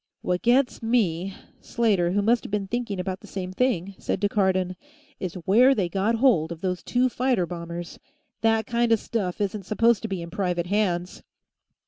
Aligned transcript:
"What 0.23 0.41
gets 0.41 0.81
me," 0.81 1.35
Slater, 1.59 2.13
who 2.13 2.23
must 2.23 2.43
have 2.43 2.49
been 2.49 2.65
thinking 2.65 2.99
about 2.99 3.19
the 3.19 3.27
same 3.27 3.53
thing, 3.53 3.93
said 3.99 4.19
to 4.21 4.29
Cardon, 4.29 4.75
"is 5.19 5.35
where 5.35 5.75
they 5.75 5.89
got 5.89 6.15
hold 6.15 6.51
of 6.51 6.61
those 6.61 6.81
two 6.81 7.07
fighter 7.07 7.45
bombers. 7.45 7.99
That 8.41 8.65
kind 8.65 8.91
of 8.91 8.99
stuff 8.99 9.39
isn't 9.39 9.67
supposed 9.67 10.01
to 10.01 10.07
be 10.07 10.23
in 10.23 10.31
private 10.31 10.65
hands." 10.65 11.21